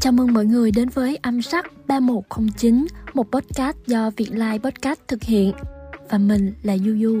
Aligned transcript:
Chào 0.00 0.12
mừng 0.12 0.32
mọi 0.32 0.46
người 0.46 0.70
đến 0.70 0.88
với 0.88 1.18
âm 1.22 1.42
sắc 1.42 1.86
3109, 1.86 2.86
một 3.14 3.26
podcast 3.32 3.76
do 3.86 4.10
Việt 4.16 4.28
Lai 4.30 4.58
Podcast 4.58 5.00
thực 5.08 5.22
hiện. 5.22 5.52
Và 6.10 6.18
mình 6.18 6.52
là 6.62 6.78
Du 6.78 6.96
Du. 7.02 7.20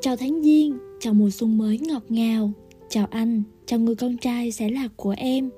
Chào 0.00 0.16
tháng 0.16 0.42
Giêng, 0.42 0.78
chào 1.00 1.14
mùa 1.14 1.30
xuân 1.30 1.58
mới 1.58 1.78
ngọt 1.78 2.02
ngào. 2.08 2.52
Chào 2.88 3.06
anh, 3.10 3.42
chào 3.66 3.78
người 3.78 3.94
con 3.94 4.16
trai 4.16 4.52
sẽ 4.52 4.68
là 4.68 4.88
của 4.96 5.14
em. 5.18 5.50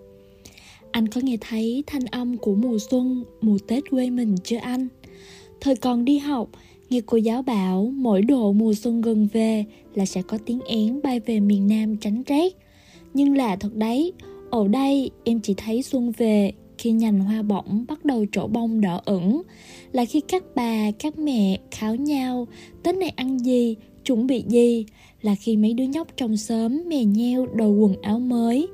Anh 0.90 1.08
có 1.08 1.20
nghe 1.24 1.36
thấy 1.40 1.84
thanh 1.86 2.04
âm 2.04 2.36
của 2.36 2.54
mùa 2.54 2.78
xuân, 2.90 3.24
mùa 3.40 3.58
Tết 3.66 3.90
quê 3.90 4.10
mình 4.10 4.36
chưa 4.44 4.56
anh? 4.56 4.88
Thời 5.60 5.76
còn 5.76 6.04
đi 6.04 6.18
học, 6.18 6.48
Nghe 6.90 7.00
cô 7.06 7.16
giáo 7.16 7.42
bảo 7.42 7.92
mỗi 7.94 8.22
độ 8.22 8.52
mùa 8.52 8.74
xuân 8.74 9.00
gần 9.00 9.28
về 9.32 9.64
là 9.94 10.06
sẽ 10.06 10.22
có 10.22 10.38
tiếng 10.46 10.60
én 10.60 11.00
bay 11.02 11.20
về 11.20 11.40
miền 11.40 11.66
Nam 11.66 11.96
tránh 11.96 12.22
rét. 12.26 12.56
Nhưng 13.14 13.36
là 13.36 13.56
thật 13.56 13.74
đấy, 13.74 14.12
ở 14.50 14.68
đây 14.68 15.10
em 15.24 15.40
chỉ 15.40 15.54
thấy 15.56 15.82
xuân 15.82 16.12
về 16.16 16.52
khi 16.78 16.90
nhành 16.90 17.20
hoa 17.20 17.42
bỏng 17.42 17.84
bắt 17.88 18.04
đầu 18.04 18.24
trổ 18.32 18.46
bông 18.46 18.80
đỏ 18.80 19.00
ửng. 19.04 19.42
Là 19.92 20.04
khi 20.04 20.20
các 20.20 20.44
bà, 20.54 20.90
các 20.90 21.18
mẹ 21.18 21.58
kháo 21.70 21.94
nhau 21.94 22.46
Tết 22.82 22.94
này 22.94 23.12
ăn 23.16 23.38
gì, 23.38 23.76
chuẩn 24.04 24.26
bị 24.26 24.44
gì? 24.48 24.86
Là 25.22 25.34
khi 25.34 25.56
mấy 25.56 25.74
đứa 25.74 25.84
nhóc 25.84 26.08
trong 26.16 26.36
xóm 26.36 26.88
mè 26.88 27.04
nheo 27.04 27.46
đồ 27.46 27.70
quần 27.70 28.02
áo 28.02 28.18
mới. 28.18 28.68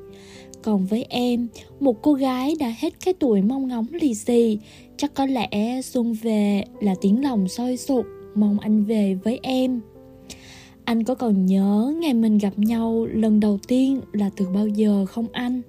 Còn 0.62 0.86
với 0.86 1.06
em 1.08 1.48
một 1.80 2.02
cô 2.02 2.12
gái 2.12 2.54
đã 2.60 2.74
hết 2.78 2.94
cái 3.04 3.14
tuổi 3.14 3.42
mong 3.42 3.68
ngóng 3.68 3.86
lì 3.90 4.14
xì. 4.14 4.58
Chắc 4.96 5.14
có 5.14 5.26
lẽ 5.26 5.82
xuân 5.82 6.12
về 6.22 6.64
là 6.80 6.94
tiếng 7.00 7.24
lòng 7.24 7.48
sôi 7.48 7.76
sục 7.76 8.06
mong 8.36 8.58
anh 8.58 8.84
về 8.84 9.14
với 9.14 9.40
em. 9.42 9.80
Anh 10.84 11.04
có 11.04 11.14
còn 11.14 11.46
nhớ 11.46 11.94
ngày 12.00 12.14
mình 12.14 12.38
gặp 12.38 12.58
nhau 12.58 13.06
lần 13.12 13.40
đầu 13.40 13.58
tiên 13.68 14.00
là 14.12 14.30
từ 14.36 14.46
bao 14.54 14.68
giờ 14.68 15.06
không 15.06 15.26
anh? 15.32 15.62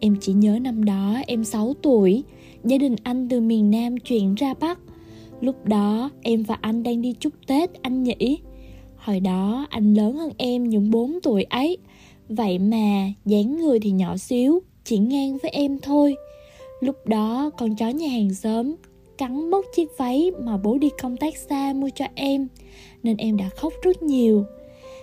Em 0.00 0.16
chỉ 0.20 0.32
nhớ 0.32 0.58
năm 0.58 0.84
đó 0.84 1.16
em 1.26 1.44
6 1.44 1.74
tuổi, 1.82 2.24
gia 2.64 2.78
đình 2.78 2.96
anh 3.02 3.28
từ 3.28 3.40
miền 3.40 3.70
nam 3.70 3.96
chuyển 3.96 4.34
ra 4.34 4.54
bắc. 4.60 4.78
Lúc 5.40 5.66
đó 5.66 6.10
em 6.22 6.42
và 6.42 6.58
anh 6.60 6.82
đang 6.82 7.02
đi 7.02 7.14
chúc 7.20 7.32
tết, 7.46 7.82
anh 7.82 8.02
nhỉ? 8.02 8.38
Hồi 8.96 9.20
đó 9.20 9.66
anh 9.70 9.94
lớn 9.94 10.16
hơn 10.16 10.30
em 10.36 10.68
những 10.68 10.90
4 10.90 11.18
tuổi 11.22 11.42
ấy. 11.42 11.78
Vậy 12.28 12.58
mà 12.58 13.12
dáng 13.24 13.58
người 13.58 13.80
thì 13.80 13.90
nhỏ 13.90 14.16
xíu, 14.16 14.60
chỉ 14.84 14.98
ngang 14.98 15.38
với 15.42 15.50
em 15.50 15.78
thôi. 15.78 16.14
Lúc 16.80 16.96
đó 17.06 17.50
con 17.58 17.76
chó 17.76 17.88
nhà 17.88 18.08
hàng 18.08 18.34
xóm 18.34 18.74
cắn 19.18 19.50
mất 19.50 19.66
chiếc 19.74 19.88
váy 19.98 20.30
mà 20.38 20.56
bố 20.56 20.78
đi 20.78 20.90
công 21.02 21.16
tác 21.16 21.36
xa 21.36 21.72
mua 21.76 21.88
cho 21.94 22.04
em, 22.14 22.48
Nên 23.02 23.16
em 23.16 23.36
đã 23.36 23.48
khóc 23.48 23.72
rất 23.82 24.02
nhiều. 24.02 24.44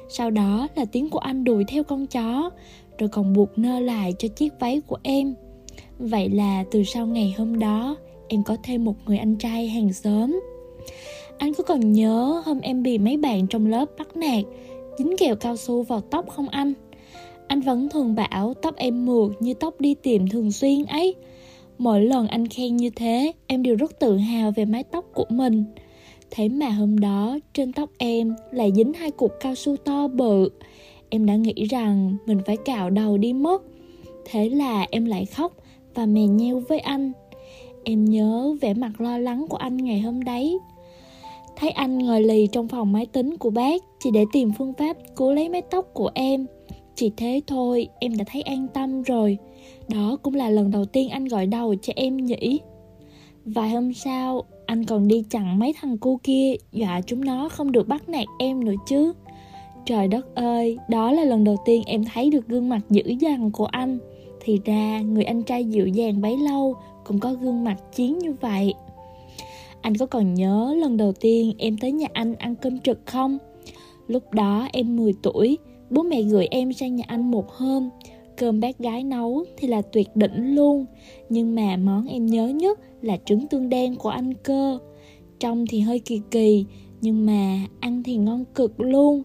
Sau 0.10 0.32
đó 0.32 0.68
là 0.76 0.86
tiếng 0.86 1.10
của 1.10 1.20
anh 1.20 1.44
đuổi 1.44 1.64
theo 1.68 1.84
con 1.84 2.08
chó, 2.08 2.50
Rồi 2.98 3.10
còn 3.10 3.34
buộc 3.34 3.58
nơ 3.58 3.80
lại 3.80 4.14
cho 4.20 4.28
chiếc 4.28 4.54
váy 4.60 4.82
của 4.88 4.98
em. 5.04 5.36
Vậy 6.00 6.30
là 6.30 6.64
từ 6.72 6.84
sau 6.84 7.08
ngày 7.08 7.36
hôm 7.38 7.60
đó, 7.60 7.98
Em 8.28 8.44
có 8.44 8.58
thêm 8.64 8.86
một 8.86 8.96
người 9.06 9.18
anh 9.18 9.36
trai 9.36 9.68
hàng 9.68 9.94
xóm. 9.94 10.40
Anh 11.38 11.54
có 11.54 11.64
còn 11.64 11.94
nhớ 11.94 12.42
hôm 12.46 12.60
em 12.60 12.84
bị 12.84 12.98
mấy 12.98 13.18
bạn 13.18 13.48
trong 13.48 13.66
lớp 13.66 13.86
bắt 13.98 14.18
nạt, 14.18 14.44
Dính 14.98 15.18
kẹo 15.18 15.36
cao 15.36 15.56
su 15.58 15.84
vào 15.84 16.02
tóc 16.02 16.30
không 16.30 16.50
anh? 16.50 16.74
Anh 17.48 17.62
vẫn 17.62 17.90
thường 17.90 18.16
bảo 18.16 18.54
tóc 18.54 18.76
em 18.76 19.06
mượt 19.06 19.32
như 19.40 19.54
tóc 19.54 19.82
đi 19.82 19.94
tiệm 19.94 20.30
thường 20.30 20.52
xuyên 20.52 20.86
ấy. 20.86 21.16
Mỗi 21.80 22.02
lần 22.02 22.28
anh 22.28 22.48
khen 22.48 22.78
như 22.78 22.90
thế, 22.90 23.32
em 23.48 23.64
đều 23.64 23.76
rất 23.76 24.00
tự 24.00 24.18
hào 24.18 24.52
về 24.52 24.66
mái 24.66 24.84
tóc 24.84 25.06
của 25.14 25.26
mình. 25.30 25.64
Thế 26.32 26.50
mà 26.50 26.70
hôm 26.70 27.00
đó, 27.00 27.38
trên 27.54 27.74
tóc 27.74 27.90
em 27.98 28.36
lại 28.52 28.72
dính 28.76 28.94
hai 28.94 29.12
cục 29.12 29.32
cao 29.40 29.56
su 29.56 29.78
to 29.78 30.08
bự. 30.08 30.50
Em 31.10 31.26
đã 31.26 31.36
nghĩ 31.36 31.66
rằng 31.70 32.18
mình 32.26 32.40
phải 32.46 32.58
cạo 32.58 32.90
đầu 32.90 33.18
đi 33.18 33.34
mất. 33.34 33.64
Thế 34.26 34.50
là 34.50 34.88
em 34.92 35.06
lại 35.06 35.26
khóc 35.26 35.54
và 35.96 36.06
mè 36.06 36.22
nheo 36.22 36.60
với 36.60 36.80
anh. 36.80 37.12
Em 37.84 38.06
nhớ 38.06 38.56
vẻ 38.62 38.74
mặt 38.74 39.02
lo 39.02 39.18
lắng 39.18 39.46
của 39.50 39.58
anh 39.58 39.78
ngày 39.78 40.00
hôm 40.00 40.24
đấy. 40.24 40.60
Thấy 41.56 41.70
anh 41.70 41.98
ngồi 41.98 42.22
lì 42.22 42.48
trong 42.48 42.68
phòng 42.68 42.92
máy 42.92 43.06
tính 43.06 43.38
của 43.38 43.50
bác 43.50 43.82
chỉ 44.00 44.12
để 44.12 44.26
tìm 44.34 44.52
phương 44.58 44.74
pháp 44.74 44.98
cứu 45.16 45.32
lấy 45.34 45.50
mái 45.50 45.62
tóc 45.62 45.86
của 45.94 46.12
em. 46.14 46.46
Chỉ 47.00 47.12
thế 47.18 47.42
thôi, 47.48 47.88
em 48.00 48.18
đã 48.18 48.26
thấy 48.32 48.42
an 48.42 48.68
tâm 48.74 49.02
rồi. 49.02 49.38
Đó 49.88 50.18
cũng 50.24 50.34
là 50.34 50.50
lần 50.50 50.72
đầu 50.72 50.86
tiên 50.86 51.10
anh 51.10 51.26
gọi 51.26 51.46
đầu 51.46 51.76
cho 51.82 51.94
em 51.96 52.18
nhỉ 52.18 52.60
Vài 53.46 53.70
hôm 53.70 53.94
sau 53.94 54.44
Anh 54.66 54.86
còn 54.86 55.08
đi 55.08 55.24
chặn 55.30 55.60
mấy 55.60 55.74
thằng 55.82 55.98
cu 55.98 56.20
kia 56.24 56.54
Dọa 56.72 57.02
chúng 57.02 57.26
nó 57.26 57.50
không 57.50 57.72
được 57.72 57.88
bắt 57.88 58.10
nạt 58.10 58.26
em 58.40 58.66
nữa 58.66 58.74
chứ 58.88 59.14
Trời 59.86 60.08
đất 60.08 60.36
ơi 60.36 60.78
Đó 60.90 61.12
là 61.12 61.24
lần 61.24 61.44
đầu 61.44 61.56
tiên 61.66 61.84
em 61.86 62.04
thấy 62.14 62.30
được 62.30 62.48
gương 62.48 62.70
mặt 62.70 62.82
dữ 62.90 63.04
dằn 63.20 63.52
của 63.52 63.66
anh 63.66 64.00
Thì 64.40 64.60
ra 64.66 65.02
người 65.02 65.24
anh 65.24 65.44
trai 65.44 65.66
dịu 65.66 65.88
dàng 65.88 66.22
bấy 66.22 66.38
lâu 66.38 66.76
Cũng 67.06 67.20
có 67.20 67.34
gương 67.34 67.64
mặt 67.64 67.78
chiến 67.96 68.20
như 68.20 68.34
vậy 68.42 68.74
Anh 69.82 69.98
có 69.98 70.06
còn 70.06 70.34
nhớ 70.34 70.76
lần 70.78 70.98
đầu 70.98 71.14
tiên 71.20 71.54
em 71.58 71.78
tới 71.78 71.92
nhà 71.92 72.08
anh 72.14 72.36
ăn 72.36 72.56
cơm 72.56 72.80
trực 72.80 73.00
không? 73.06 73.38
Lúc 74.08 74.34
đó 74.34 74.68
em 74.74 74.96
10 74.96 75.14
tuổi 75.24 75.58
Bố 75.90 76.04
mẹ 76.04 76.22
gửi 76.22 76.48
em 76.52 76.74
sang 76.74 76.96
nhà 76.96 77.04
anh 77.08 77.32
một 77.32 77.52
hôm. 77.52 77.90
Cơm 78.38 78.60
bác 78.60 78.80
gái 78.80 79.04
nấu 79.04 79.46
thì 79.58 79.68
là 79.68 79.82
tuyệt 79.82 80.16
đỉnh 80.16 80.56
luôn. 80.56 80.86
Nhưng 81.30 81.56
mà 81.56 81.78
món 81.78 82.08
em 82.08 82.26
nhớ 82.26 82.48
nhất 82.48 82.80
là 83.02 83.18
trứng 83.26 83.48
tương 83.48 83.70
đen 83.70 83.96
của 83.96 84.10
anh 84.10 84.34
cơ. 84.34 84.80
Trông 85.40 85.66
thì 85.68 85.80
hơi 85.80 86.00
kỳ 86.00 86.22
kỳ, 86.32 86.66
Nhưng 87.02 87.26
mà 87.26 87.60
ăn 87.80 88.04
thì 88.04 88.16
ngon 88.16 88.46
cực 88.56 88.80
luôn. 88.80 89.24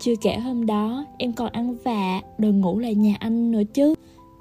Chưa 0.00 0.14
kể 0.22 0.36
hôm 0.36 0.66
đó, 0.66 1.04
em 1.18 1.32
còn 1.32 1.52
ăn 1.52 1.76
vạ 1.84 2.20
Rồi 2.38 2.52
ngủ 2.52 2.78
lại 2.78 2.94
nhà 2.94 3.16
anh 3.20 3.50
nữa 3.50 3.62
chứ. 3.74 3.94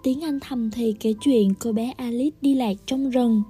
Tiếng 0.04 0.24
anh 0.24 0.40
thầm 0.40 0.72
thì 0.72 0.94
kể 1.00 1.14
chuyện 1.22 1.54
cô 1.60 1.72
bé 1.72 1.94
Alice 1.98 2.38
đi 2.42 2.56
lạc 2.56 2.74
trong 2.86 3.10
rừng. 3.10 3.44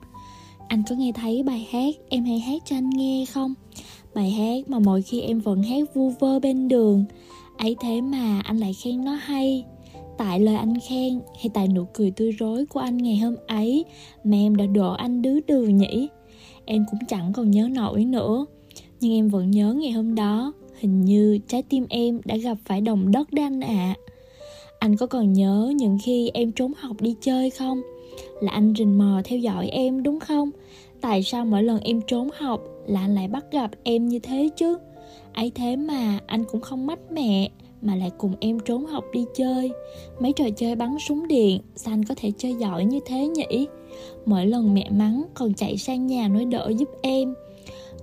Anh 0.67 0.83
có 0.89 0.95
nghe 0.95 1.11
thấy 1.11 1.43
bài 1.43 1.67
hát 1.71 1.95
em 2.09 2.25
hay 2.25 2.39
hát 2.39 2.61
cho 2.65 2.75
anh 2.75 2.89
nghe 2.89 3.25
không? 3.33 3.53
Bài 4.15 4.31
hát 4.31 4.69
mà 4.69 4.79
mỗi 4.79 5.01
khi 5.01 5.21
em 5.21 5.39
vẫn 5.39 5.63
hát 5.63 5.95
vu 5.95 6.11
vơ 6.19 6.39
bên 6.39 6.67
đường 6.67 7.05
ấy 7.57 7.75
thế 7.79 8.01
mà 8.01 8.41
anh 8.43 8.57
lại 8.57 8.73
khen 8.73 9.05
nó 9.05 9.11
hay. 9.11 9.65
Tại 10.17 10.39
lời 10.39 10.55
anh 10.55 10.73
khen 10.89 11.19
hay 11.35 11.49
tại 11.53 11.67
nụ 11.67 11.85
cười 11.93 12.11
tươi 12.11 12.31
rối 12.31 12.65
của 12.65 12.79
anh 12.79 12.97
ngày 12.97 13.17
hôm 13.17 13.35
ấy, 13.47 13.85
mà 14.23 14.37
em 14.37 14.55
đã 14.55 14.65
đổ 14.65 14.93
anh 14.93 15.21
đứ 15.21 15.39
đừ 15.47 15.63
nhỉ? 15.63 16.09
Em 16.65 16.85
cũng 16.91 16.99
chẳng 17.07 17.33
còn 17.33 17.51
nhớ 17.51 17.69
nổi 17.71 18.05
nữa. 18.05 18.45
Nhưng 18.99 19.13
em 19.13 19.29
vẫn 19.29 19.51
nhớ 19.51 19.73
ngày 19.73 19.91
hôm 19.91 20.15
đó, 20.15 20.53
hình 20.79 21.01
như 21.01 21.39
trái 21.47 21.63
tim 21.63 21.85
em 21.89 22.21
đã 22.25 22.35
gặp 22.35 22.57
phải 22.65 22.81
đồng 22.81 23.11
đất 23.11 23.33
đấy 23.33 23.43
anh 23.43 23.61
ạ. 23.61 23.67
À. 23.67 23.95
anh 24.79 24.97
có 24.97 25.07
còn 25.07 25.33
nhớ 25.33 25.73
những 25.75 25.97
khi 26.03 26.31
em 26.33 26.51
trốn 26.51 26.71
học 26.77 27.01
đi 27.01 27.15
chơi 27.21 27.49
không? 27.49 27.81
Là 28.41 28.51
anh 28.51 28.73
rình 28.77 28.97
mò 28.97 29.21
theo 29.23 29.39
dõi 29.39 29.67
em 29.67 30.03
đúng 30.03 30.19
không? 30.19 30.49
Tại 31.01 31.23
sao 31.23 31.45
mỗi 31.45 31.63
lần 31.63 31.79
em 31.79 32.01
trốn 32.07 32.29
học 32.37 32.61
là 32.87 33.01
anh 33.01 33.15
lại 33.15 33.27
bắt 33.27 33.45
gặp 33.51 33.71
em 33.83 34.07
như 34.07 34.19
thế 34.19 34.49
chứ? 34.57 34.77
Ấy 35.37 35.51
thế 35.55 35.75
mà 35.75 36.19
anh 36.27 36.43
cũng 36.43 36.61
không 36.61 36.87
mách 36.87 37.11
mẹ, 37.11 37.49
mà 37.81 37.95
lại 37.95 38.11
cùng 38.17 38.33
em 38.39 38.59
trốn 38.59 38.85
học 38.85 39.03
đi 39.13 39.25
chơi. 39.35 39.71
Mấy 40.19 40.33
trò 40.33 40.45
chơi 40.57 40.75
bắn 40.75 40.97
súng 41.07 41.27
điện, 41.27 41.61
sao 41.75 41.93
anh 41.93 42.05
có 42.05 42.15
thể 42.17 42.31
chơi 42.37 42.53
giỏi 42.53 42.85
như 42.85 42.99
thế 43.05 43.27
nhỉ? 43.27 43.67
Mỗi 44.25 44.45
lần 44.45 44.73
mẹ 44.73 44.89
mắng, 44.89 45.23
còn 45.33 45.53
chạy 45.53 45.77
sang 45.77 46.07
nhà 46.07 46.27
nói 46.27 46.45
đỡ 46.45 46.71
giúp 46.77 46.89
em. 47.01 47.33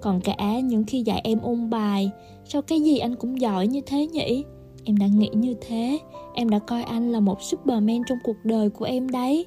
Còn 0.00 0.20
cả 0.20 0.60
những 0.64 0.84
khi 0.84 1.02
dạy 1.02 1.20
em 1.24 1.40
ôn 1.40 1.70
bài, 1.70 2.10
sao 2.44 2.62
cái 2.62 2.80
gì 2.80 2.98
anh 2.98 3.14
cũng 3.14 3.40
giỏi 3.40 3.66
như 3.66 3.80
thế 3.86 4.06
nhỉ? 4.06 4.44
Em 4.84 4.96
đã 4.96 5.06
nghĩ 5.06 5.30
như 5.32 5.54
thế, 5.68 5.98
em 6.34 6.48
đã 6.48 6.58
coi 6.58 6.82
anh 6.82 7.12
là 7.12 7.20
một 7.20 7.42
superman 7.42 8.02
trong 8.08 8.18
cuộc 8.24 8.36
đời 8.44 8.70
của 8.70 8.84
em 8.84 9.08
đấy. 9.08 9.46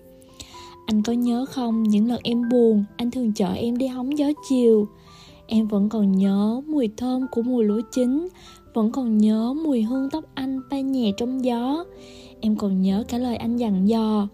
Anh 0.85 1.03
có 1.03 1.13
nhớ 1.13 1.45
không, 1.50 1.83
những 1.83 2.07
lần 2.07 2.19
em 2.23 2.50
buồn, 2.50 2.83
anh 2.97 3.12
thường 3.12 3.33
chở 3.33 3.53
em 3.53 3.77
đi 3.77 3.88
hóng 3.88 4.17
gió 4.17 4.27
chiều 4.50 4.88
em 5.47 5.67
vẫn 5.67 5.89
còn 5.89 6.11
nhớ 6.11 6.61
mùi 6.67 6.89
thơm 6.97 7.25
của 7.31 7.41
mùa 7.41 7.61
lúa 7.61 7.81
chín, 7.91 8.27
vẫn 8.73 8.91
còn 8.91 9.17
nhớ 9.17 9.53
mùi 9.53 9.81
hương 9.81 10.09
tóc 10.09 10.23
anh 10.33 10.61
bay 10.69 10.83
nhẹ 10.83 11.11
trong 11.17 11.45
gió. 11.45 11.85
Em 12.41 12.55
còn 12.55 12.81
nhớ 12.81 13.03
cả 13.07 13.17
lời 13.17 13.35
anh 13.35 13.57
dặn 13.57 13.88
dò, 13.88 14.27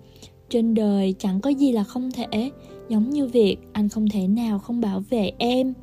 Trên 0.50 0.74
đời 0.74 1.16
chẳng 1.20 1.42
có 1.42 1.50
gì 1.50 1.72
là 1.72 1.84
không 1.84 2.12
thể, 2.12 2.52
Giống 2.90 3.10
như 3.10 3.28
việc 3.28 3.58
anh 3.74 3.90
không 3.90 4.10
thể 4.10 4.28
nào 4.28 4.60
không 4.60 4.82
bảo 4.82 5.04
vệ 5.10 5.32
em. 5.38 5.74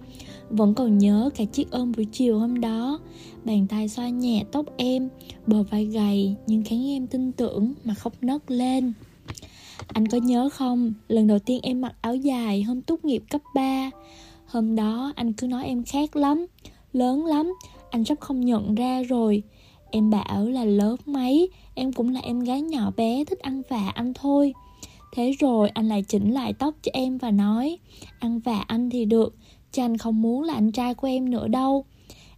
Vẫn 0.51 0.75
còn 0.75 0.99
nhớ 0.99 1.31
cả 1.37 1.45
chiếc 1.45 1.71
ôm 1.71 1.93
buổi 1.97 2.05
chiều 2.05 2.39
hôm 2.39 2.61
đó, 2.61 3.01
Bàn 3.45 3.67
tay 3.69 3.89
xoa 3.89 4.09
nhẹ 4.09 4.45
tóc 4.53 4.67
em, 4.77 5.09
Bờ 5.47 5.63
vai 5.63 5.85
gầy 5.85 6.35
nhưng 6.47 6.63
khiến 6.63 6.91
em 6.91 7.07
tin 7.07 7.33
tưởng 7.33 7.75
mà 7.85 7.95
khóc 7.95 8.13
nấc 8.21 8.51
lên. 8.51 8.93
Anh 9.87 10.09
có 10.09 10.19
nhớ 10.19 10.49
không, 10.53 10.93
Lần 11.09 11.27
đầu 11.27 11.39
tiên 11.39 11.61
em 11.63 11.81
mặc 11.81 11.95
áo 12.01 12.15
dài 12.15 12.63
hôm 12.63 12.83
tốt 12.83 13.05
nghiệp 13.05 13.23
cấp 13.31 13.41
3 13.55 13.91
Hôm 14.51 14.77
đó 14.77 15.13
anh 15.17 15.33
cứ 15.33 15.47
nói 15.47 15.65
em 15.65 15.83
khác 15.83 16.17
lắm, 16.17 16.47
Lớn 16.93 17.27
lắm, 17.27 17.53
anh 17.91 18.05
sắp 18.05 18.21
không 18.21 18.41
nhận 18.41 18.75
ra 18.75 19.03
rồi. 19.03 19.43
Em 19.91 20.11
bảo 20.11 20.45
là 20.45 20.65
lớn 20.65 20.97
mấy, 21.07 21.49
Em 21.75 21.93
cũng 21.93 22.09
là 22.09 22.21
em 22.21 22.41
gái 22.41 22.63
nhỏ 22.63 22.93
bé, 22.97 23.25
thích 23.25 23.39
ăn 23.39 23.63
vạ 23.69 23.93
anh 23.95 24.15
thôi. 24.15 24.55
Thế 25.13 25.33
rồi 25.39 25.69
anh 25.69 25.89
lại 25.89 26.03
chỉnh 26.03 26.35
lại 26.35 26.53
tóc 26.53 26.75
cho 26.83 26.91
em 26.95 27.19
và 27.19 27.31
nói, 27.31 27.79
Ăn 28.19 28.41
vạ 28.41 28.65
anh 28.67 28.91
thì 28.91 29.05
được, 29.05 29.37
Chứ 29.73 29.83
anh 29.83 29.97
không 29.97 30.23
muốn 30.23 30.43
là 30.43 30.55
anh 30.55 30.73
trai 30.73 30.95
của 30.95 31.09
em 31.09 31.31
nữa 31.31 31.49
đâu. 31.49 31.85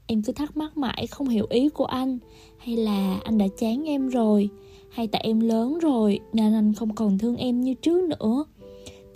Em 0.06 0.22
cứ 0.22 0.32
thắc 0.32 0.56
mắc 0.56 0.76
mãi 0.76 1.06
không 1.06 1.28
hiểu 1.28 1.46
ý 1.50 1.68
của 1.68 1.84
anh, 1.84 2.18
Hay 2.58 2.76
là 2.76 3.20
anh 3.24 3.38
đã 3.38 3.46
chán 3.58 3.84
em 3.88 4.08
rồi, 4.08 4.48
Hay 4.90 5.06
tại 5.06 5.22
em 5.24 5.40
lớn 5.40 5.78
rồi 5.78 6.20
Nên 6.32 6.54
anh 6.54 6.74
không 6.74 6.94
còn 6.94 7.18
thương 7.18 7.36
em 7.36 7.60
như 7.60 7.74
trước 7.74 8.08
nữa. 8.08 8.44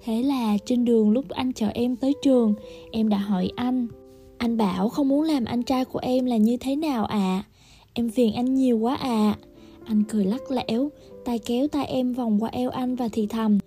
Thế 0.06 0.22
là 0.22 0.56
trên 0.66 0.84
đường 0.84 1.10
lúc 1.10 1.28
anh 1.28 1.52
chở 1.52 1.68
em 1.74 1.96
tới 1.96 2.12
trường 2.22 2.54
Em 2.92 3.08
đã 3.08 3.18
hỏi 3.18 3.50
anh. 3.56 3.86
Anh 4.38 4.56
bảo 4.56 4.88
không 4.88 5.08
muốn 5.08 5.22
làm 5.22 5.44
anh 5.44 5.62
trai 5.62 5.84
của 5.84 5.98
em 5.98 6.24
là 6.24 6.36
như 6.36 6.56
thế 6.56 6.76
nào 6.76 7.04
à 7.04 7.44
Em 7.94 8.10
phiền 8.10 8.34
anh 8.34 8.54
nhiều 8.54 8.78
quá 8.78 8.94
à 8.94 9.38
Anh 9.84 10.02
cười 10.08 10.24
lắc 10.24 10.50
lẽo 10.50 10.90
tay 11.24 11.38
kéo 11.38 11.68
tay 11.68 11.86
em 11.86 12.12
vòng 12.12 12.42
qua 12.42 12.50
eo 12.52 12.70
anh 12.70 12.94
và 12.94 13.08
thì 13.12 13.26
thầm 13.26 13.58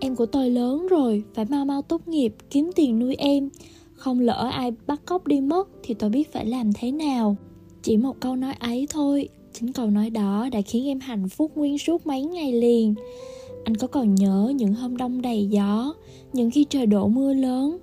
Em 0.00 0.16
của 0.16 0.26
tôi 0.26 0.50
lớn 0.50 0.86
rồi, 0.86 1.22
phải 1.34 1.44
mau 1.44 1.64
mau 1.64 1.82
tốt 1.82 2.08
nghiệp, 2.08 2.34
kiếm 2.50 2.70
tiền 2.74 2.98
nuôi 2.98 3.14
em. 3.14 3.48
Không 3.94 4.20
lỡ 4.20 4.50
ai 4.52 4.72
bắt 4.86 5.00
cóc 5.06 5.26
đi 5.26 5.40
mất 5.40 5.68
thì 5.82 5.94
tôi 5.94 6.10
biết 6.10 6.32
phải 6.32 6.46
làm 6.46 6.72
thế 6.72 6.92
nào. 6.92 7.36
Chỉ 7.82 7.96
một 7.96 8.16
câu 8.20 8.36
nói 8.36 8.54
ấy 8.58 8.86
thôi, 8.90 9.28
chính 9.52 9.72
câu 9.72 9.86
nói 9.86 10.10
đó 10.10 10.48
đã 10.52 10.60
khiến 10.60 10.86
em 10.86 11.00
hạnh 11.00 11.28
phúc 11.28 11.52
nguyên 11.54 11.78
suốt 11.78 12.06
mấy 12.06 12.22
ngày 12.22 12.52
liền. 12.52 12.94
Anh 13.68 13.76
có 13.76 13.86
còn 13.86 14.14
nhớ 14.14 14.52
những 14.56 14.74
hôm 14.74 14.96
đông 14.96 15.22
đầy 15.22 15.46
gió, 15.46 15.94
những 16.32 16.50
khi 16.50 16.66
trời 16.70 16.86
đổ 16.86 17.08
mưa 17.08 17.34
lớn? 17.34 17.78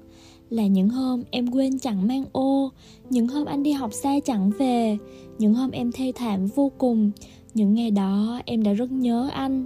Là 0.50 0.68
những 0.68 0.90
hôm 0.90 1.24
em 1.32 1.52
quên 1.52 1.80
chẳng 1.80 2.08
mang 2.08 2.26
ô 2.32 2.72
những 3.10 3.28
hôm 3.28 3.46
anh 3.46 3.64
đi 3.64 3.72
học 3.72 3.94
xa 3.94 4.20
chẳng 4.26 4.52
về 4.60 4.98
những 5.40 5.54
hôm 5.54 5.72
em 5.72 5.92
thê 5.92 6.12
thảm 6.16 6.46
vô 6.46 6.72
cùng. 6.78 7.12
Những 7.54 7.74
ngày 7.74 7.92
đó 7.92 8.42
em 8.46 8.64
đã 8.64 8.74
rất 8.74 8.92
nhớ 8.92 9.30
anh. 9.34 9.66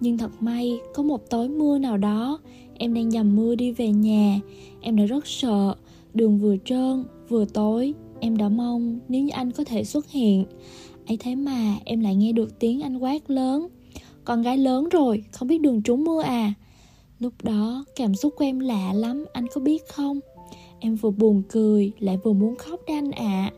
Nhưng 0.00 0.18
thật 0.18 0.30
may 0.40 0.78
có 0.94 1.02
một 1.02 1.30
tối 1.30 1.48
mưa 1.48 1.78
nào 1.78 1.96
đó 1.96 2.38
em 2.74 2.94
đang 2.94 3.10
dầm 3.10 3.36
mưa 3.36 3.54
đi 3.54 3.72
về 3.72 3.88
nhà. 3.88 4.40
Em 4.80 4.96
đã 4.96 5.04
rất 5.04 5.26
sợ 5.26 5.74
đường 6.14 6.38
vừa 6.38 6.56
trơn 6.64 7.04
vừa 7.28 7.44
tối. 7.44 7.94
Em 8.20 8.36
đã 8.36 8.48
mong 8.48 8.98
nếu 9.08 9.22
như 9.22 9.30
anh 9.30 9.52
có 9.52 9.64
thể 9.64 9.84
xuất 9.84 10.10
hiện. 10.10 10.44
Ấy 11.06 11.16
thế 11.16 11.34
mà 11.34 11.76
em 11.84 12.00
lại 12.00 12.16
nghe 12.16 12.32
được 12.32 12.58
tiếng 12.58 12.82
anh 12.82 12.98
quát 12.98 13.30
lớn 13.30 13.68
con 14.24 14.42
gái 14.42 14.58
lớn 14.58 14.88
rồi, 14.88 15.24
không 15.32 15.48
biết 15.48 15.58
đường 15.58 15.82
trú 15.82 15.96
mưa 15.96 16.22
à. 16.22 16.54
Lúc 17.18 17.32
đó, 17.42 17.84
cảm 17.96 18.14
xúc 18.14 18.34
của 18.38 18.44
em 18.44 18.60
lạ 18.60 18.92
lắm, 18.92 19.24
anh 19.32 19.46
có 19.54 19.60
biết 19.60 19.88
không? 19.88 20.20
Em 20.78 20.96
vừa 20.96 21.10
buồn 21.10 21.42
cười, 21.48 21.92
lại 21.98 22.18
vừa 22.24 22.32
muốn 22.32 22.56
khóc 22.56 22.80
đó 22.86 22.94
anh 22.94 23.10
ạ. 23.10 23.50
À. 23.50 23.52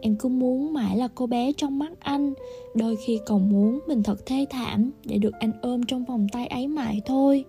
em 0.00 0.16
cứ 0.16 0.28
muốn 0.28 0.72
mãi 0.72 0.96
là 0.96 1.08
cô 1.14 1.26
bé 1.26 1.52
trong 1.52 1.78
mắt 1.78 1.92
anh, 2.00 2.34
đôi 2.74 2.96
khi 2.96 3.20
còn 3.26 3.50
muốn 3.50 3.78
mình 3.88 4.02
thật 4.02 4.26
thê 4.26 4.46
thảm 4.50 4.90
để 5.04 5.18
được 5.18 5.34
anh 5.40 5.52
ôm 5.62 5.82
trong 5.82 6.04
vòng 6.04 6.26
tay 6.32 6.46
ấy 6.46 6.66
mãi 6.66 7.00
thôi. 7.06 7.44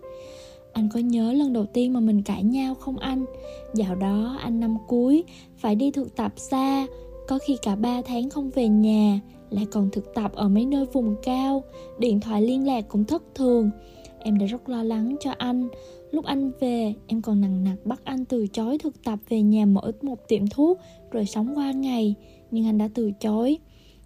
Anh 0.74 0.89
có 0.94 1.00
nhớ 1.00 1.33
lần 1.33 1.54
đầu 1.54 1.65
tiên 1.65 1.94
mà 1.94 2.00
mình 2.00 2.22
cãi 2.22 2.44
nhau 2.44 2.75
không 2.75 2.98
anh? 2.98 3.25
Dạo 3.74 3.95
đó, 3.95 4.38
anh 4.42 4.60
năm 4.60 4.77
cuối, 4.88 5.24
phải 5.57 5.75
đi 5.75 5.92
thực 5.92 6.15
tập 6.15 6.33
xa, 6.36 6.88
có 7.27 7.39
khi 7.48 7.57
cả 7.62 7.75
ba 7.75 8.01
tháng 8.01 8.30
không 8.30 8.50
về 8.50 8.68
nhà 8.68 9.19
lại 9.50 9.66
còn 9.72 9.90
thực 9.92 10.13
tập 10.13 10.31
ở 10.34 10.50
mấy 10.50 10.66
nơi 10.66 10.86
vùng 10.94 11.16
cao 11.24 11.63
điện 11.98 12.19
thoại 12.19 12.42
liên 12.42 12.68
lạc 12.68 12.81
cũng 12.90 13.06
thất 13.06 13.24
thường 13.36 13.72
em 14.19 14.38
đã 14.38 14.46
rất 14.46 14.69
lo 14.69 14.84
lắng 14.84 15.16
cho 15.19 15.31
anh 15.38 15.69
Lúc 16.12 16.25
anh 16.25 16.51
về, 16.60 16.94
em 17.07 17.22
còn 17.22 17.42
nặng 17.42 17.63
nặc 17.63 17.86
bắt 17.86 18.01
anh 18.04 18.25
từ 18.25 18.48
chối 18.48 18.78
thực 18.78 19.04
tập 19.04 19.19
về 19.30 19.42
nhà 19.42 19.66
mở 19.66 19.92
một 20.01 20.28
tiệm 20.28 20.48
thuốc 20.48 20.80
rồi 21.12 21.25
sống 21.25 21.54
qua 21.56 21.72
ngày, 21.72 22.16
nhưng 22.51 22.66
anh 22.66 22.78
đã 22.78 22.90
từ 22.94 23.12
chối. 23.19 23.57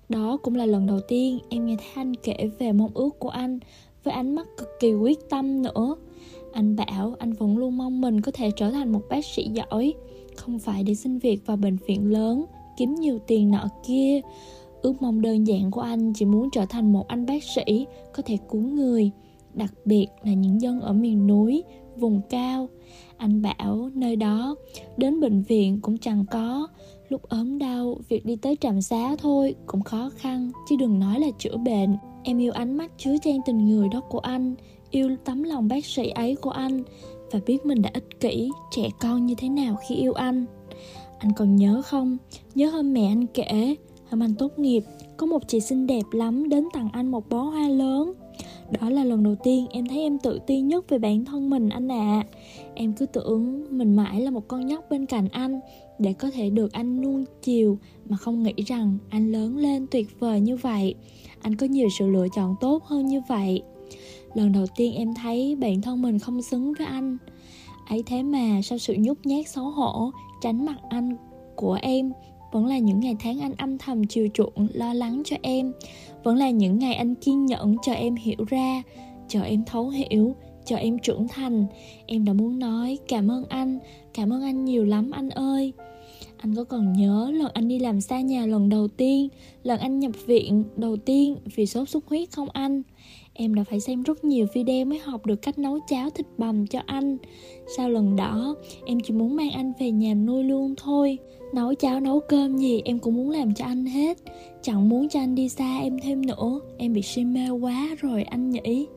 Đó 0.10 0.38
cũng 0.38 0.56
là 0.56 0.66
lần 0.66 0.88
đầu 0.88 1.00
tiên 1.07 1.40
em 1.50 1.66
nghe 1.66 1.75
thấy 1.75 1.88
anh 1.95 2.16
kể 2.16 2.50
về 2.60 2.72
mong 2.72 2.92
ước 2.94 3.19
của 3.19 3.30
anh 3.30 3.60
với 4.04 4.13
ánh 4.13 4.36
mắt 4.36 4.48
cực 4.57 4.69
kỳ 4.80 4.94
quyết 4.94 5.30
tâm 5.30 5.62
nữa. 5.62 5.95
Anh 6.54 6.75
bảo 6.75 7.16
anh 7.19 7.34
vẫn 7.34 7.57
luôn 7.57 7.78
mong 7.78 8.01
mình 8.01 8.22
có 8.22 8.31
thể 8.31 8.51
trở 8.56 8.72
thành 8.72 8.92
một 8.92 9.01
bác 9.10 9.25
sĩ 9.25 9.50
giỏi, 9.54 9.94
không 10.36 10.60
phải 10.60 10.84
để 10.84 10.95
xin 10.95 11.19
việc 11.19 11.45
vào 11.45 11.57
bệnh 11.57 11.78
viện 11.88 12.12
lớn, 12.12 12.45
kiếm 12.78 12.95
nhiều 12.95 13.19
tiền 13.28 13.51
nọ 13.51 13.68
kia. 13.88 14.22
Ước 14.83 15.01
mong 15.01 15.21
đơn 15.21 15.47
giản 15.47 15.71
của 15.71 15.81
anh 15.81 16.13
chỉ 16.13 16.25
muốn 16.25 16.50
trở 16.51 16.65
thành 16.65 16.94
một 16.94 17.07
anh 17.07 17.25
bác 17.25 17.44
sĩ 17.44 17.85
có 18.13 18.24
thể 18.25 18.38
cứu 18.50 18.62
người, 18.62 19.12
đặc 19.53 19.74
biệt 19.85 20.07
là 20.24 20.33
những 20.33 20.62
dân 20.62 20.81
ở 20.81 20.94
miền 20.94 21.27
núi 21.27 21.63
vùng 21.97 22.21
cao. 22.30 22.69
Anh 23.18 23.41
bảo 23.41 23.89
nơi 23.94 24.15
đó 24.15 24.56
đến 24.97 25.19
bệnh 25.19 25.41
viện 25.41 25.80
cũng 25.81 25.97
chẳng 25.97 26.25
có. 26.31 26.68
Lúc 27.09 27.21
ốm 27.30 27.57
đau 27.57 27.97
việc 28.09 28.25
đi 28.25 28.35
tới 28.35 28.57
trạm 28.62 28.81
xá 28.81 29.15
thôi 29.15 29.56
cũng 29.65 29.81
khó 29.81 30.09
khăn 30.15 30.51
chứ 30.69 30.75
đừng 30.80 31.00
nói 31.00 31.19
là 31.19 31.27
chữa 31.39 31.57
bệnh. 31.57 31.97
Em 32.24 32.38
yêu 32.38 32.51
ánh 32.51 32.77
mắt 32.77 32.91
chứa 32.97 33.15
chan 33.21 33.38
tình 33.45 33.68
người 33.68 33.89
đó 33.89 34.01
của 34.09 34.19
anh 34.19 34.56
yêu 34.91 35.15
tấm 35.25 35.44
lòng 35.44 35.68
bác 35.68 35.85
sĩ 35.85 36.09
ấy 36.09 36.35
của 36.35 36.50
anh 36.50 36.83
và 37.31 37.39
biết 37.45 37.65
mình 37.65 37.81
đã 37.81 37.89
ích 37.94 38.19
kỷ 38.19 38.50
trẻ 38.71 38.89
con 39.00 39.25
như 39.25 39.35
thế 39.38 39.50
nào 39.50 39.77
khi 39.88 39.95
yêu 39.95 40.13
anh. 40.13 40.45
Anh 41.19 41.31
còn 41.38 41.56
nhớ 41.56 41.81
không? 41.85 42.18
Nhớ 42.56 42.69
hôm 42.69 42.94
mẹ 42.94 43.07
anh 43.07 43.25
kể 43.27 43.75
làm 44.13 44.24
anh 44.24 44.36
tốt 44.36 44.60
nghiệp. 44.60 44.83
Có 45.18 45.25
một 45.25 45.48
chị 45.48 45.60
xinh 45.60 45.88
đẹp 45.88 46.01
lắm 46.12 46.50
đến 46.50 46.68
tặng 46.74 46.89
anh 46.94 47.12
một 47.12 47.30
bó 47.30 47.42
hoa 47.42 47.68
lớn. 47.68 48.13
Đó 48.71 48.89
là 48.89 49.04
lần 49.04 49.24
đầu 49.24 49.36
tiên 49.44 49.68
em 49.71 49.88
thấy 49.88 50.01
em 50.01 50.19
tự 50.19 50.39
ti 50.48 50.62
nhất 50.62 50.89
về 50.89 50.98
bản 50.98 51.25
thân 51.25 51.50
mình 51.50 51.69
anh 51.69 51.92
ạ. 51.92 52.21
À. 52.21 52.24
em 52.75 52.94
cứ 52.94 53.06
tưởng 53.06 53.65
mình 53.77 53.95
mãi 53.95 54.21
là 54.21 54.31
một 54.31 54.48
con 54.48 54.68
nhóc 54.68 54.89
bên 54.89 55.06
cạnh 55.06 55.30
anh 55.30 55.60
để 56.00 56.13
có 56.13 56.31
thể 56.31 56.50
được 56.50 56.74
anh 56.74 57.01
nuông 57.01 57.25
chiều, 57.42 57.77
mà 58.10 58.18
không 58.18 58.44
nghĩ 58.44 58.54
rằng 58.68 58.98
anh 59.10 59.31
lớn 59.31 59.57
lên 59.57 59.88
tuyệt 59.92 60.19
vời 60.19 60.42
như 60.42 60.56
vậy. 60.56 60.95
Anh 61.42 61.56
có 61.56 61.66
nhiều 61.66 61.88
sự 62.00 62.07
lựa 62.07 62.27
chọn 62.36 62.56
tốt 62.62 62.83
hơn 62.83 63.06
như 63.06 63.21
vậy. 63.30 63.62
Lần 64.33 64.51
đầu 64.51 64.66
tiên 64.75 64.94
em 64.94 65.13
thấy 65.13 65.56
bản 65.56 65.81
thân 65.81 66.01
mình 66.01 66.19
không 66.19 66.42
xứng 66.42 66.74
với 66.74 66.88
anh. 66.88 67.18
Ấy 67.89 68.04
thế 68.06 68.24
mà 68.24 68.62
sau 68.63 68.77
sự 68.77 68.95
nhút 69.00 69.18
nhát 69.24 69.48
xấu 69.48 69.66
hổ, 69.66 70.12
tránh 70.42 70.66
mặt 70.66 70.77
anh 70.89 71.16
của 71.56 71.77
em 71.81 72.13
vẫn 72.53 72.65
là 72.65 72.77
những 72.77 73.00
ngày 73.00 73.15
tháng 73.19 73.39
anh 73.39 73.53
âm 73.57 73.77
thầm 73.77 74.03
chiều 74.03 74.27
chuộng, 74.33 74.67
lo 74.73 74.94
lắng 74.94 75.21
cho 75.25 75.35
em. 75.41 75.73
Vẫn 76.23 76.38
là 76.38 76.50
những 76.50 76.79
ngày 76.79 76.95
anh 76.95 77.15
kiên 77.15 77.45
nhẫn 77.45 77.75
cho 77.81 77.94
em 77.94 78.15
hiểu 78.15 78.45
ra 78.47 78.83
cho 79.27 79.41
em 79.41 79.63
thấu 79.65 79.89
hiểu 79.89 80.35
cho 80.65 80.75
em 80.75 81.00
trưởng 81.00 81.27
thành. 81.27 81.65
Em 82.05 82.25
đã 82.25 82.33
muốn 82.33 82.59
nói, 82.59 82.97
cảm 83.07 83.31
ơn 83.31 83.44
anh, 83.50 83.79
cảm 84.13 84.33
ơn 84.33 84.41
anh 84.41 84.65
nhiều 84.65 84.85
lắm 84.85 85.11
anh 85.11 85.29
ơi. 85.29 85.73
Anh 86.38 86.55
có 86.55 86.63
còn 86.63 86.94
nhớ 86.94 87.31
lần 87.33 87.51
anh 87.53 87.67
đi 87.67 87.79
làm 87.79 88.01
xa 88.01 88.21
nhà 88.21 88.45
lần 88.45 88.69
đầu 88.69 88.88
tiên, 88.88 89.29
lần 89.63 89.79
anh 89.79 89.99
nhập 89.99 90.11
viện 90.25 90.63
đầu 90.75 90.97
tiên 90.97 91.35
vì 91.56 91.65
sốt 91.65 91.89
xuất 91.89 92.07
huyết 92.07 92.31
không 92.31 92.49
anh? 92.53 92.81
Em 93.33 93.56
đã 93.56 93.63
phải 93.63 93.79
xem 93.79 94.03
rất 94.03 94.23
nhiều 94.23 94.47
video 94.53 94.85
mới 94.85 94.99
học 94.99 95.25
được 95.25 95.41
cách 95.41 95.59
nấu 95.59 95.79
cháo 95.88 96.09
thịt 96.09 96.25
bằm 96.37 96.68
cho 96.68 96.80
anh. 96.85 97.18
Sau 97.78 97.89
lần 97.89 98.16
đó, 98.16 98.56
em 98.85 98.99
chỉ 98.99 99.13
muốn 99.13 99.35
mang 99.35 99.51
anh 99.51 99.73
về 99.80 99.92
nhà 99.92 100.13
nuôi 100.13 100.44
luôn 100.44 100.75
thôi 100.78 101.18
nấu 101.54 101.74
cháo, 101.74 102.00
nấu 102.00 102.19
cơm 102.19 102.57
gì, 102.57 102.81
em 102.86 103.00
cũng 103.00 103.16
muốn 103.16 103.30
làm 103.30 103.54
cho 103.54 103.66
anh 103.66 103.86
hết. 103.86 104.18
Chẳng 104.62 104.90
muốn 104.90 105.10
cho 105.10 105.19
anh 105.19 105.36
đi 105.36 105.50
xa 105.50 105.78
em 105.78 106.00
thêm 106.04 106.26
nữa. 106.26 106.60
Em 106.78 106.94
bị 106.94 107.02
si 107.02 107.26
mê 107.26 107.50
quá 107.50 107.95
rồi, 108.02 108.24
anh 108.24 108.50
nhỉ 108.50 108.88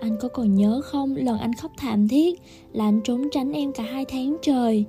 anh 0.00 0.16
có 0.20 0.28
còn 0.28 0.54
nhớ 0.54 0.80
không? 0.84 1.16
Lần 1.16 1.38
anh 1.38 1.54
khóc 1.54 1.70
thảm 1.76 2.08
thiết, 2.08 2.40
là 2.72 2.84
anh 2.84 3.00
trốn 3.04 3.22
tránh 3.32 3.52
em 3.52 3.72
cả 3.72 3.82
hai 3.82 4.04
tháng 4.04 4.36
trời. 4.42 4.84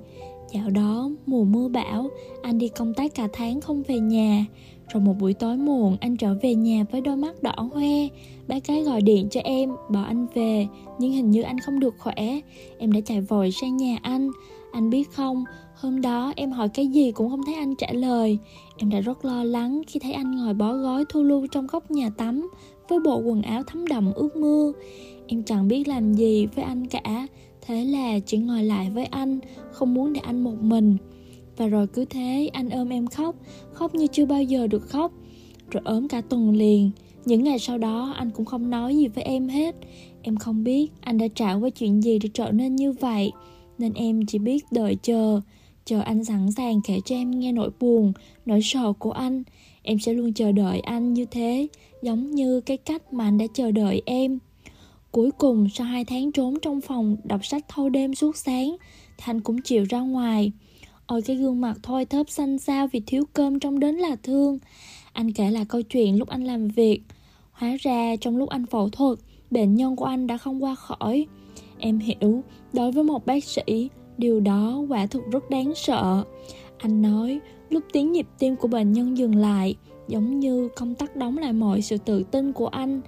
Dạo 0.52 0.70
đó, 0.70 1.10
mùa 1.26 1.44
mưa 1.44 1.68
bão, 1.68 2.08
anh 2.42 2.58
đi 2.58 2.68
công 2.68 2.94
tác 2.94 3.14
cả 3.14 3.28
tháng 3.32 3.60
không 3.60 3.82
về 3.82 3.98
nhà. 3.98 4.46
Rồi 4.88 5.02
một 5.02 5.14
buổi 5.20 5.34
tối 5.34 5.56
muộn, 5.56 5.96
anh 6.00 6.16
trở 6.16 6.34
về 6.42 6.54
nhà 6.54 6.84
với 6.92 7.00
đôi 7.00 7.16
mắt 7.16 7.42
đỏ 7.42 7.54
hoe. 7.72 8.08
Bác 8.48 8.66
gái 8.66 8.82
gọi 8.82 9.00
điện 9.02 9.28
cho 9.30 9.40
em, 9.40 9.70
bảo 9.90 10.04
anh 10.04 10.26
về, 10.34 10.66
Nhưng 10.98 11.12
hình 11.12 11.30
như 11.30 11.42
anh 11.42 11.58
không 11.58 11.80
được 11.80 11.94
khỏe. 11.98 12.40
Em 12.78 12.92
đã 12.92 13.00
chạy 13.00 13.20
vội 13.20 13.50
sang 13.50 13.76
nhà 13.76 13.98
anh. 14.02 14.30
Anh 14.76 14.90
biết 14.90 15.12
không? 15.12 15.44
Hôm 15.74 16.00
đó 16.00 16.32
em 16.36 16.52
hỏi 16.52 16.68
cái 16.68 16.86
gì 16.86 17.12
cũng 17.12 17.30
không 17.30 17.44
thấy 17.46 17.54
anh 17.54 17.74
trả 17.76 17.92
lời. 17.92 18.38
Em 18.76 18.90
đã 18.90 19.00
rất 19.00 19.24
lo 19.24 19.44
lắng 19.44 19.82
khi 19.86 20.00
thấy 20.00 20.12
anh 20.12 20.36
ngồi 20.36 20.54
bó 20.54 20.74
gói 20.74 21.04
thu 21.08 21.22
lưu 21.22 21.46
trong 21.46 21.66
góc 21.66 21.90
nhà 21.90 22.10
tắm 22.10 22.50
Với 22.88 23.00
bộ 23.00 23.18
quần 23.18 23.42
áo 23.42 23.62
thấm 23.66 23.86
đậm 23.86 24.12
ướt 24.14 24.36
mưa 24.36 24.72
Em 25.26 25.42
chẳng 25.42 25.68
biết 25.68 25.88
làm 25.88 26.14
gì 26.14 26.46
với 26.46 26.64
anh 26.64 26.86
cả. 26.86 27.26
Thế 27.66 27.84
là 27.84 28.18
chỉ 28.18 28.38
ngồi 28.38 28.64
lại 28.64 28.90
với 28.90 29.04
anh, 29.04 29.38
Không 29.72 29.94
muốn 29.94 30.12
để 30.12 30.20
anh 30.24 30.44
một 30.44 30.62
mình. 30.62 30.96
Và 31.56 31.66
rồi 31.66 31.86
cứ 31.86 32.04
thế, 32.04 32.50
anh 32.52 32.70
ôm 32.70 32.88
em 32.88 33.06
khóc 33.06 33.36
Khóc 33.72 33.94
như 33.94 34.06
chưa 34.06 34.26
bao 34.26 34.42
giờ 34.42 34.66
được 34.66 34.88
khóc. 34.88 35.12
Rồi 35.70 35.82
ốm 35.84 36.08
cả 36.08 36.20
tuần 36.20 36.56
liền. 36.56 36.90
Những 37.24 37.44
ngày 37.44 37.58
sau 37.58 37.78
đó, 37.78 38.14
anh 38.16 38.30
cũng 38.30 38.46
không 38.46 38.70
nói 38.70 38.96
gì 38.96 39.08
với 39.08 39.24
em 39.24 39.48
hết. 39.48 39.76
Em 40.22 40.36
không 40.36 40.64
biết 40.64 40.92
anh 41.00 41.18
đã 41.18 41.26
trải 41.34 41.54
qua 41.54 41.70
chuyện 41.70 42.02
gì 42.02 42.18
để 42.18 42.28
trở 42.34 42.50
nên 42.50 42.76
như 42.76 42.92
vậy. 42.92 43.32
Nên 43.78 43.94
em 43.94 44.26
chỉ 44.26 44.38
biết 44.38 44.64
đợi 44.70 44.96
chờ 45.02 45.40
Chờ 45.84 46.00
anh 46.00 46.24
sẵn 46.24 46.52
sàng 46.52 46.80
kể 46.84 47.00
cho 47.04 47.16
em 47.16 47.30
nghe 47.30 47.52
nỗi 47.52 47.70
buồn, 47.80 48.12
nỗi 48.46 48.60
sợ 48.62 48.92
của 48.98 49.10
anh. 49.10 49.42
Em 49.82 49.98
sẽ 49.98 50.12
luôn 50.12 50.32
chờ 50.32 50.52
đợi 50.52 50.80
anh 50.80 51.14
như 51.14 51.24
thế 51.24 51.68
Giống 52.02 52.30
như 52.30 52.60
cái 52.60 52.76
cách 52.76 53.12
mà 53.12 53.24
anh 53.24 53.38
đã 53.38 53.44
chờ 53.54 53.70
đợi 53.70 54.02
em. 54.06 54.38
Cuối 55.10 55.30
cùng 55.30 55.68
sau 55.74 55.86
hai 55.86 56.04
tháng 56.04 56.32
trốn 56.32 56.54
trong 56.62 56.80
phòng 56.80 57.16
đọc 57.24 57.46
sách 57.46 57.64
thâu 57.68 57.88
đêm 57.88 58.14
suốt 58.14 58.36
sáng 58.36 58.76
Thì 59.18 59.24
anh 59.26 59.40
cũng 59.40 59.62
chịu 59.62 59.84
ra 59.88 60.00
ngoài. 60.00 60.52
Ôi 61.06 61.22
cái 61.22 61.36
gương 61.36 61.60
mặt 61.60 61.76
thôi 61.82 62.04
thớp 62.04 62.30
xanh 62.30 62.58
xao 62.58 62.86
vì 62.86 63.00
thiếu 63.06 63.24
cơm 63.32 63.60
trong 63.60 63.80
đến 63.80 63.94
là 63.94 64.16
thương. 64.22 64.58
Anh 65.12 65.32
kể 65.32 65.50
lại 65.50 65.64
câu 65.68 65.82
chuyện 65.82 66.18
lúc 66.18 66.28
anh 66.28 66.44
làm 66.44 66.68
việc. 66.68 67.00
Hóa 67.52 67.76
ra 67.80 68.16
trong 68.20 68.36
lúc 68.36 68.48
anh 68.48 68.66
phẫu 68.66 68.88
thuật, 68.88 69.18
bệnh 69.50 69.74
nhân 69.74 69.96
của 69.96 70.04
anh 70.04 70.26
đã 70.26 70.38
không 70.38 70.64
qua 70.64 70.74
khỏi. 70.74 71.26
Em 71.78 71.98
hiểu, 71.98 72.44
đối 72.72 72.92
với 72.92 73.04
một 73.04 73.26
bác 73.26 73.44
sĩ, 73.44 73.90
điều 74.18 74.40
đó 74.40 74.82
quả 74.88 75.06
thực 75.06 75.22
rất 75.32 75.50
đáng 75.50 75.74
sợ. 75.74 76.24
Anh 76.78 77.02
nói, 77.02 77.40
lúc 77.70 77.84
tiếng 77.92 78.12
nhịp 78.12 78.26
tim 78.38 78.56
của 78.56 78.68
bệnh 78.68 78.92
nhân 78.92 79.18
dừng 79.18 79.34
lại 79.34 79.76
giống 80.08 80.40
như 80.40 80.68
công 80.76 80.94
tắc 80.94 81.16
đóng 81.16 81.38
lại 81.38 81.52
mọi 81.52 81.82
sự 81.82 81.98
tự 81.98 82.22
tin 82.22 82.52
của 82.52 82.66
anh. 82.66 83.00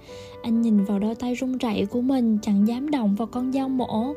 Anh 0.43 0.61
nhìn 0.61 0.83
vào 0.83 0.99
đôi 0.99 1.15
tay 1.15 1.35
run 1.35 1.57
rẩy 1.57 1.85
của 1.85 2.01
mình 2.01 2.37
chẳng 2.41 2.67
dám 2.67 2.91
động 2.91 3.15
vào 3.15 3.27
con 3.27 3.51
dao 3.51 3.69
mổ. 3.69 4.13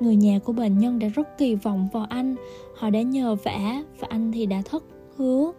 Người 0.00 0.16
nhà 0.16 0.38
của 0.44 0.52
bệnh 0.52 0.78
nhân 0.78 0.98
đã 0.98 1.08
rất 1.08 1.38
kỳ 1.38 1.54
vọng 1.54 1.88
vào 1.92 2.06
anh. 2.10 2.34
Họ 2.76 2.90
đã 2.90 3.02
nhờ 3.02 3.34
vả 3.34 3.82
và 4.00 4.08
anh 4.10 4.32
thì 4.32 4.46
đã 4.46 4.62
thất 4.64 4.84
hứa. 5.16 5.52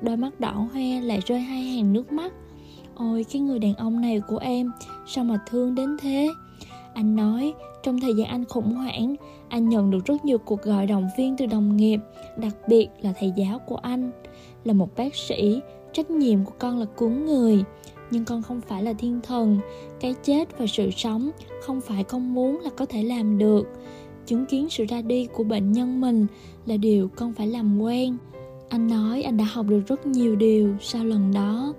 Đôi 0.00 0.16
mắt 0.16 0.40
đỏ 0.40 0.68
hoe 0.72 1.00
lại 1.00 1.20
rơi 1.26 1.40
hai 1.40 1.62
hàng 1.62 1.92
nước 1.92 2.12
mắt. 2.12 2.32
Ôi 2.94 3.24
cái 3.32 3.42
người 3.42 3.58
đàn 3.58 3.74
ông 3.74 4.00
này 4.00 4.20
của 4.28 4.38
em 4.38 4.72
sao 5.06 5.24
mà 5.24 5.38
thương 5.46 5.74
đến 5.74 5.96
thế? 6.00 6.28
Anh 6.94 7.16
nói 7.16 7.54
trong 7.84 8.00
thời 8.00 8.14
gian 8.14 8.28
anh 8.28 8.44
khủng 8.44 8.74
hoảng, 8.74 9.14
anh 9.48 9.68
nhận 9.68 9.90
được 9.90 10.04
rất 10.04 10.24
nhiều 10.24 10.38
cuộc 10.38 10.62
gọi 10.62 10.86
động 10.86 11.08
viên 11.18 11.36
từ 11.36 11.46
đồng 11.46 11.76
nghiệp, 11.76 12.00
đặc 12.36 12.56
biệt 12.68 12.88
là 13.02 13.12
thầy 13.18 13.32
giáo 13.36 13.58
của 13.58 13.76
anh. 13.76 14.10
Là 14.64 14.72
một 14.72 14.96
bác 14.96 15.14
sĩ, 15.14 15.60
trách 15.92 16.10
nhiệm 16.10 16.44
của 16.44 16.52
con 16.58 16.78
là 16.78 16.86
cứu 16.96 17.10
người. 17.10 17.64
Nhưng 18.10 18.24
con 18.24 18.42
không 18.42 18.60
phải 18.60 18.82
là 18.82 18.92
thiên 18.92 19.20
thần, 19.22 19.58
cái 20.00 20.14
chết 20.24 20.58
và 20.58 20.66
sự 20.66 20.90
sống 20.90 21.30
không 21.62 21.80
phải 21.80 22.04
con 22.04 22.34
muốn 22.34 22.60
là 22.60 22.70
có 22.70 22.86
thể 22.86 23.02
làm 23.02 23.38
được. 23.38 23.66
Chứng 24.26 24.46
kiến 24.46 24.70
sự 24.70 24.84
ra 24.84 25.02
đi 25.02 25.26
của 25.26 25.44
bệnh 25.44 25.72
nhân 25.72 26.00
mình 26.00 26.26
là 26.66 26.76
điều 26.76 27.08
con 27.16 27.32
phải 27.32 27.46
làm 27.46 27.80
quen. 27.80 28.16
Anh 28.68 28.88
nói 28.88 29.22
anh 29.22 29.36
đã 29.36 29.44
học 29.44 29.66
được 29.68 29.82
rất 29.86 30.06
nhiều 30.06 30.36
điều 30.36 30.74
sau 30.80 31.04
lần 31.04 31.32
đó 31.34 31.74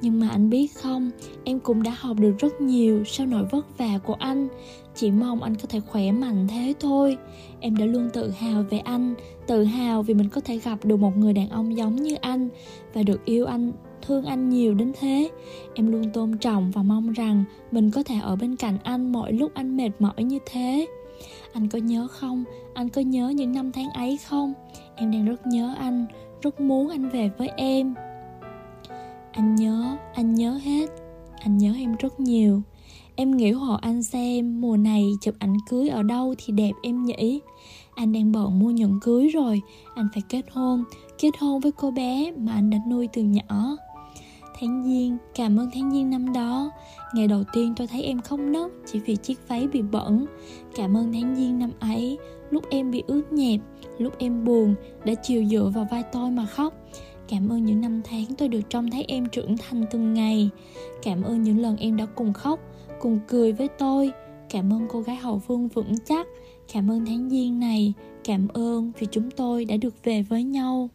nhưng 0.00 0.20
mà 0.20 0.28
anh 0.28 0.50
biết 0.50 0.66
không, 0.74 1.10
em 1.44 1.60
cũng 1.60 1.82
đã 1.82 1.94
học 1.98 2.16
được 2.20 2.34
rất 2.38 2.60
nhiều 2.60 3.04
sau 3.04 3.26
nỗi 3.26 3.44
vất 3.50 3.78
vả 3.78 3.98
của 4.04 4.14
anh. 4.14 4.48
Chỉ 4.94 5.10
mong 5.10 5.42
anh 5.42 5.54
có 5.54 5.66
thể 5.68 5.80
khỏe 5.80 6.12
mạnh 6.12 6.46
thế 6.50 6.74
thôi. 6.80 7.16
Em 7.60 7.76
đã 7.76 7.86
luôn 7.86 8.10
tự 8.12 8.30
hào 8.30 8.62
về 8.70 8.78
anh, 8.78 9.14
tự 9.46 9.64
hào 9.64 10.02
vì 10.02 10.14
mình 10.14 10.28
có 10.28 10.40
thể 10.40 10.58
gặp 10.58 10.84
được 10.84 10.96
một 10.96 11.16
người 11.16 11.32
đàn 11.32 11.48
ông 11.48 11.76
giống 11.76 11.96
như 11.96 12.14
anh 12.14 12.48
và 12.94 13.02
được 13.02 13.24
yêu 13.24 13.46
anh, 13.46 13.72
thương 14.02 14.24
anh 14.24 14.48
nhiều 14.48 14.74
đến 14.74 14.92
thế. 15.00 15.30
Em 15.74 15.92
luôn 15.92 16.10
tôn 16.12 16.38
trọng 16.38 16.70
và 16.70 16.82
mong 16.82 17.12
rằng 17.12 17.44
mình 17.72 17.90
có 17.90 18.02
thể 18.02 18.16
ở 18.22 18.36
bên 18.36 18.56
cạnh 18.56 18.78
anh 18.82 19.12
mọi 19.12 19.32
lúc 19.32 19.54
anh 19.54 19.76
mệt 19.76 19.90
mỏi 19.98 20.22
như 20.22 20.38
thế. 20.46 20.86
Anh 21.52 21.68
có 21.68 21.78
nhớ 21.78 22.06
không? 22.10 22.44
Anh 22.74 22.88
có 22.88 23.00
nhớ 23.00 23.28
những 23.28 23.52
năm 23.52 23.72
tháng 23.72 23.90
ấy 23.90 24.18
không? 24.28 24.54
Em 24.96 25.10
đang 25.10 25.24
rất 25.24 25.46
nhớ 25.46 25.74
anh, 25.78 26.06
rất 26.42 26.60
muốn 26.60 26.88
anh 26.88 27.10
về 27.10 27.30
với 27.38 27.48
em 27.56 27.94
anh 29.32 29.54
nhớ 29.54 29.96
anh 30.14 30.34
nhớ 30.34 30.60
hết. 30.64 30.90
Anh 31.40 31.58
nhớ 31.58 31.74
em 31.78 31.96
rất 31.98 32.20
nhiều. 32.20 32.62
Em 33.16 33.36
nghĩ 33.36 33.50
họ 33.50 33.78
anh 33.82 34.02
xem, 34.02 34.60
mùa 34.60 34.76
này 34.76 35.12
chụp 35.20 35.34
ảnh 35.38 35.56
cưới 35.70 35.88
ở 35.88 36.02
đâu 36.02 36.34
thì 36.38 36.52
đẹp 36.52 36.72
em 36.82 37.04
nhỉ? 37.04 37.40
Anh 37.94 38.12
đang 38.12 38.32
bận 38.32 38.58
mua 38.58 38.70
nhẫn 38.70 39.00
cưới 39.00 39.28
rồi. 39.28 39.62
Anh 39.94 40.08
phải 40.14 40.22
kết 40.28 40.42
hôn. 40.50 40.84
Kết 41.18 41.30
hôn 41.40 41.60
với 41.60 41.72
cô 41.72 41.90
bé 41.90 42.32
mà 42.38 42.52
anh 42.52 42.70
đã 42.70 42.78
nuôi 42.90 43.08
từ 43.12 43.22
nhỏ. 43.22 43.76
Tháng 44.60 44.84
giêng, 44.84 45.16
cảm 45.34 45.56
ơn 45.56 45.70
tháng 45.74 45.90
giêng 45.92 46.10
năm 46.10 46.32
đó. 46.32 46.70
Ngày 47.14 47.28
đầu 47.28 47.44
tiên 47.52 47.74
tôi 47.76 47.86
thấy 47.86 48.02
em 48.02 48.20
không 48.20 48.52
nấc 48.52 48.72
chỉ 48.92 49.00
vì 49.00 49.16
chiếc 49.16 49.48
váy 49.48 49.68
bị 49.68 49.82
bẩn. 49.82 50.26
Cảm 50.74 50.96
ơn 50.96 51.12
tháng 51.12 51.36
giêng 51.36 51.58
năm 51.58 51.70
ấy. 51.80 52.18
Lúc 52.50 52.64
em 52.70 52.90
bị 52.90 53.02
ướt 53.06 53.32
nhẹp, 53.32 53.60
lúc 53.98 54.18
em 54.18 54.44
buồn, 54.44 54.74
đã 55.04 55.14
chiều 55.14 55.44
dựa 55.44 55.70
vào 55.74 55.86
vai 55.90 56.02
tôi 56.12 56.30
mà 56.30 56.46
khóc 56.46 56.74
cảm 57.28 57.48
ơn 57.48 57.64
những 57.64 57.80
năm 57.80 58.00
tháng 58.04 58.24
tôi 58.38 58.48
được 58.48 58.60
trông 58.70 58.90
thấy 58.90 59.04
em 59.08 59.26
trưởng 59.28 59.56
thành 59.56 59.84
từng 59.90 60.14
ngày. 60.14 60.50
Cảm 61.02 61.22
ơn 61.22 61.42
những 61.42 61.58
lần 61.58 61.76
em 61.76 61.96
đã 61.96 62.06
cùng 62.14 62.32
khóc, 62.32 62.60
cùng 63.00 63.20
cười 63.28 63.52
với 63.52 63.68
tôi. 63.68 64.12
Cảm 64.50 64.72
ơn 64.72 64.86
cô 64.88 65.00
gái 65.00 65.16
hậu 65.16 65.38
phương 65.38 65.68
vững 65.68 65.94
chắc. 66.04 66.26
Cảm 66.72 66.90
ơn 66.90 67.06
tháng 67.06 67.30
giêng 67.30 67.60
này. 67.60 67.92
Cảm 68.24 68.48
ơn 68.48 68.92
vì 68.98 69.06
chúng 69.10 69.30
tôi 69.30 69.64
đã 69.64 69.76
được 69.76 69.94
về 70.04 70.22
với 70.22 70.44
nhau. 70.44 70.90